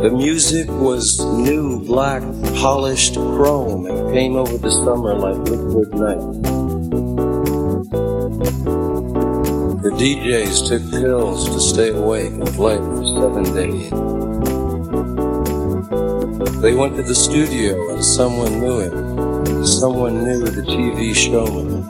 [0.00, 2.22] The music was new, black,
[2.54, 6.20] polished chrome and came over the summer like liquid night.
[9.82, 13.90] The DJs took pills to stay awake and play for seven days.
[16.62, 19.66] They went to the studio and someone knew him.
[19.66, 21.82] Someone knew the TV showman.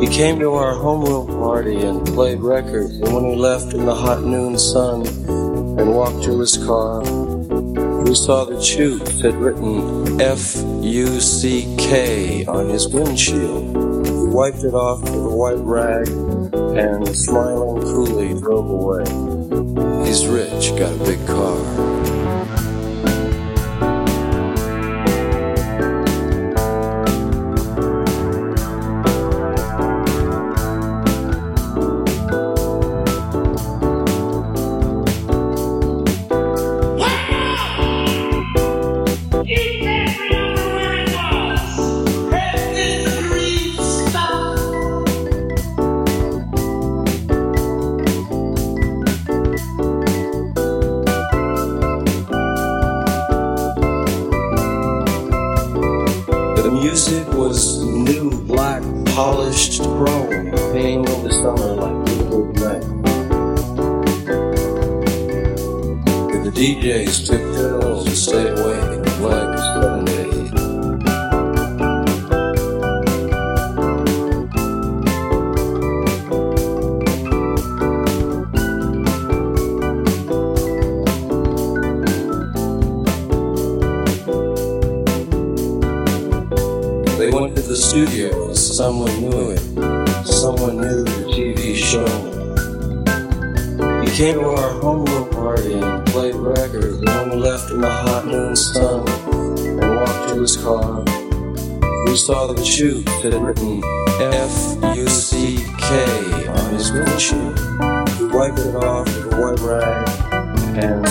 [0.00, 3.94] He came to our homeroom party and played records, and when he left in the
[3.94, 5.06] hot noon sun
[5.78, 7.00] and walked to his car,
[8.02, 14.06] we saw that Chute had written F U C K on his windshield.
[14.06, 16.08] He wiped it off with a white rag
[16.76, 19.04] and smiling coolly drove away.
[20.06, 21.87] He's rich, got a big car.
[56.58, 58.82] The music was new, black,
[59.14, 62.82] polished chrome, came in the summer like liquid night.
[66.44, 68.67] The DJs took pills to stay awake
[87.28, 89.60] They went to the studio someone knew it.
[90.26, 92.08] Someone knew the TV show.
[94.00, 96.96] He came to our homeroom party and played records.
[97.00, 99.06] When left in the hot noon sun
[99.58, 101.04] and walked to his car,
[102.06, 103.82] we saw that Chute had written
[104.22, 107.58] F U C K on his windshield.
[108.16, 110.08] He wiped it off with a white rag
[110.82, 111.06] and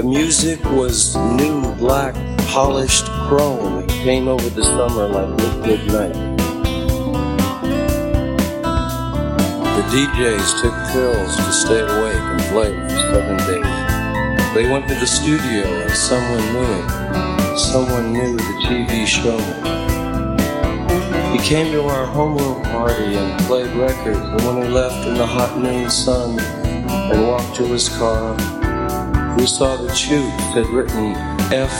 [0.00, 2.14] The music was new, black,
[2.48, 3.84] polished chrome.
[3.84, 6.14] It came over the summer like liquid night.
[9.76, 14.54] The DJs took pills to stay awake and play for seven days.
[14.54, 17.58] They went to the studio and someone knew him.
[17.58, 19.38] Someone knew the TV show.
[21.30, 25.26] He came to our homeroom party and played records, and when he left in the
[25.26, 28.34] hot noon sun and walked to his car,
[29.36, 31.14] we saw that Chute had written
[31.52, 31.72] F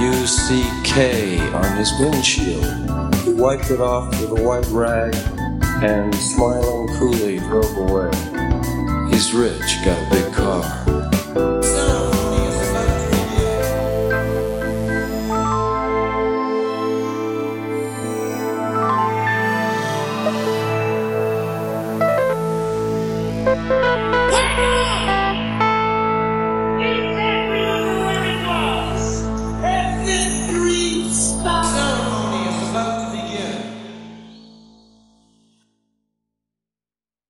[0.00, 2.64] U C K on his windshield.
[3.24, 5.14] He wiped it off with a white rag
[5.82, 8.10] and smiling coolly drove away.
[9.10, 11.83] He's rich, got a big car.